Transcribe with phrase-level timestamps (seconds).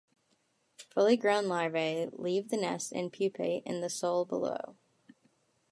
[0.95, 4.75] Fully grown larvae leave the nest and pupate in the soil below.